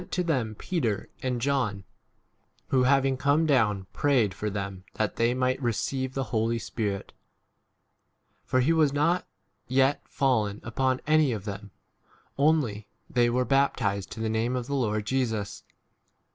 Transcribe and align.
15 0.01 0.09
to 0.09 0.23
them 0.23 0.55
Peter 0.57 1.09
and 1.21 1.39
John; 1.39 1.83
who, 2.69 2.81
having 2.85 3.17
come 3.17 3.45
down, 3.45 3.85
prayed 3.93 4.33
for 4.33 4.49
them 4.49 4.83
that 4.95 5.17
they 5.17 5.35
might 5.35 5.61
receive 5.61 6.09
16 6.09 6.09
f 6.09 6.13
the] 6.15 6.23
Holy 6.31 6.57
Spirit; 6.57 7.13
for 8.43 8.61
he 8.61 8.73
was 8.73 8.91
not 8.91 9.27
yet 9.67 10.01
fallen 10.07 10.59
upon 10.63 11.01
any 11.05 11.31
of 11.31 11.45
them, 11.45 11.69
only 12.35 12.87
they 13.11 13.29
were 13.29 13.45
baptized 13.45 14.09
to 14.13 14.19
the 14.19 14.27
name 14.27 14.55
of 14.55 14.65
*' 14.65 14.65
the 14.65 14.73
Lord 14.73 15.05
Jesus. 15.05 15.61